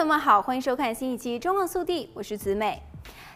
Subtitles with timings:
[0.00, 2.82] 朋友们好，欢迎收看新一期《中望速递》，我是子美。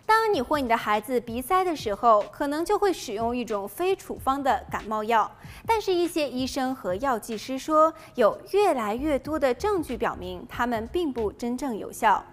[0.06, 5.30] 当你或你的孩子鼻塞的时候，可能就会使用一种非处方的感冒药。
[5.66, 12.24] 但是，一些医生和药剂师说，有越来越多的证据表明，它们并不真正有效。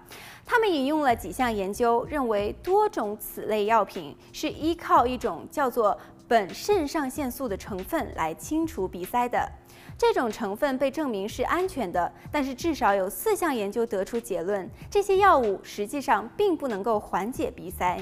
[0.46, 5.98] 他们引用了几项研究，认为多种此类药品是依靠一种叫做
[6.32, 9.52] 苯肾上腺素的成分来清除鼻塞的。
[9.98, 18.00] 这种成分被证明是安全的，但是至少有四项研究得出结论，这些药物实际上并不能够缓解鼻塞。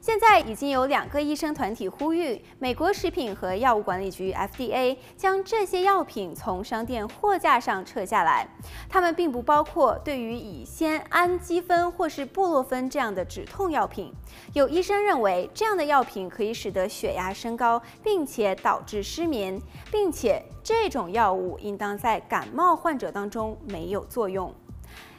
[0.00, 8.48] 现在已经有两个医生团体呼吁美国食品和药物管理局 （FDA） 将这些药品从商店货架上撤下来。
[8.88, 14.12] 它们并不包括对于乙酰氨基酚或是布洛芬这样的止痛药品。
[14.52, 24.54] 有医生认为，这样的药品可以使得血压升高，并且导致失眠，并且这种药物应当在感冒患者当中没有作用。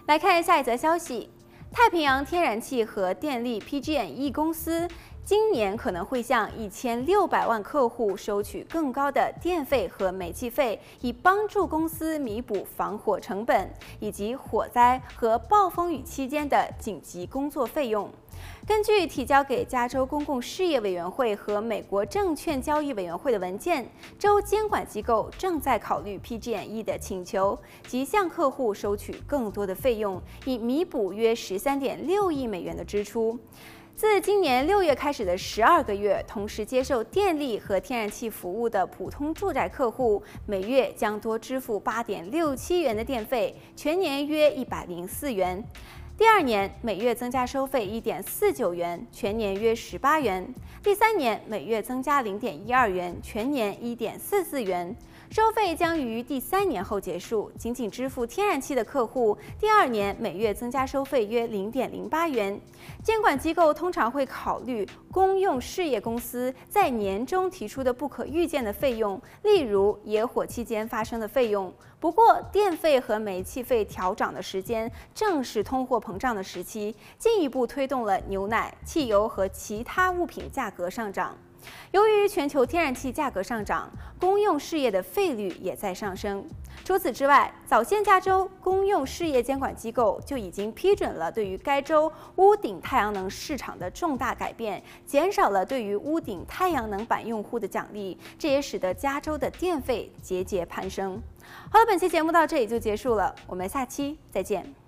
[0.06, 1.30] 来看下一则消息。
[1.72, 4.88] 太平洋天然气和电力 （PG&E） 公司
[5.28, 13.70] 今年可能会向一千六百万客户收取更高的电费和煤气费，以帮助公司弥补防火成本
[14.00, 18.10] 以及火灾和暴风雨期间的紧急工作费用。
[18.66, 23.86] 根据提交给加州公共事业委员会和美国证券交易委员会的文件，
[24.18, 33.38] 州监管机构正在考虑 PG&E 的请求，即向客户收取更多的费用，以弥补约十三点六亿美元的支出。
[33.98, 45.64] 自今年六月开始的十二个月，同时接受电力和天然气服务的普通住宅客户，每月将多支付八点六七元的电费，全年约一百零四元。
[46.18, 50.44] 第二年每月增加收费一点四九元，全年约十八元；
[50.82, 54.96] 第三年每月增加零点一二元，全年一点四四元。
[55.30, 57.52] 收费将于第三年后结束。
[57.56, 62.60] 仅仅支付天然气的客户，第二年每月增加收费约零点零八元。
[63.04, 71.74] 监管机构通常会考虑公用事业公司在年终提出的不可预见的费用，例如野火期间发生的费用。
[72.00, 81.36] 不过，电费和煤气费调涨的时间正是通货膨胀的时期，进一步推动了牛奶、汽油和其他物品价格上涨。
[81.92, 83.90] 由于全球天然气价格上涨，
[84.20, 86.46] 公用事业的费率也在上升。
[86.84, 101.22] 除此之外，早先加州公用事业监管机构就已经批准了对于该州屋顶太阳能市场的重大改变，减少了对于屋顶太阳能板用户的奖励，这也使得加州的电费节节攀升。
[101.72, 104.87] 好了，本期节目到这里就结束了，我们下期再见。